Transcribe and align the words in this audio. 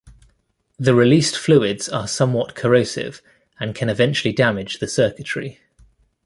The 0.79 0.95
released 0.95 1.37
fluids 1.37 1.87
are 1.87 2.07
somewhat 2.07 2.55
corrosive 2.55 3.21
and 3.59 3.75
can 3.75 3.87
eventually 3.87 4.33
damage 4.33 4.79
the 4.79 4.87
circuitry. 4.87 5.59